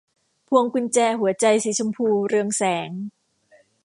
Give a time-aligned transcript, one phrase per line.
[0.47, 2.89] พวงกุญแจหัวใจสีชมพูเรืองแสง